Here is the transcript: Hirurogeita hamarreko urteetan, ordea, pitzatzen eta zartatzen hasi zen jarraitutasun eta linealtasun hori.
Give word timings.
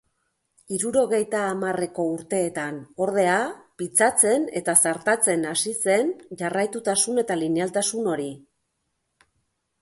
Hirurogeita 0.75 1.41
hamarreko 1.49 2.05
urteetan, 2.13 2.79
ordea, 3.07 3.35
pitzatzen 3.81 4.47
eta 4.61 4.75
zartatzen 4.87 5.45
hasi 5.51 5.75
zen 5.85 6.11
jarraitutasun 6.41 7.25
eta 7.25 7.39
linealtasun 7.43 8.11
hori. 8.15 8.29